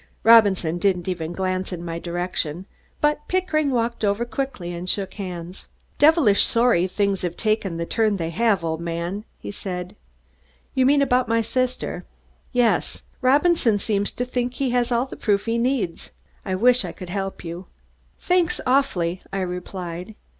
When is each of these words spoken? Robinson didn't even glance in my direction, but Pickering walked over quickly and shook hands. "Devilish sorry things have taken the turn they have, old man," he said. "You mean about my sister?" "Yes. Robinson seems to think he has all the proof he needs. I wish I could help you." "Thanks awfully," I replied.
Robinson 0.23 0.79
didn't 0.79 1.07
even 1.07 1.31
glance 1.31 1.71
in 1.71 1.85
my 1.85 1.99
direction, 1.99 2.65
but 3.01 3.27
Pickering 3.27 3.69
walked 3.69 4.03
over 4.03 4.25
quickly 4.25 4.73
and 4.73 4.89
shook 4.89 5.13
hands. 5.13 5.67
"Devilish 5.99 6.43
sorry 6.43 6.87
things 6.87 7.21
have 7.21 7.37
taken 7.37 7.77
the 7.77 7.85
turn 7.85 8.17
they 8.17 8.31
have, 8.31 8.63
old 8.63 8.81
man," 8.81 9.25
he 9.37 9.51
said. 9.51 9.95
"You 10.73 10.87
mean 10.87 11.03
about 11.03 11.27
my 11.27 11.41
sister?" 11.41 12.03
"Yes. 12.51 13.03
Robinson 13.21 13.77
seems 13.77 14.11
to 14.13 14.25
think 14.25 14.55
he 14.55 14.71
has 14.71 14.91
all 14.91 15.05
the 15.05 15.15
proof 15.15 15.45
he 15.45 15.59
needs. 15.59 16.09
I 16.43 16.55
wish 16.55 16.83
I 16.83 16.93
could 16.93 17.11
help 17.11 17.43
you." 17.43 17.67
"Thanks 18.17 18.59
awfully," 18.65 19.21
I 19.31 19.41
replied. 19.41 20.15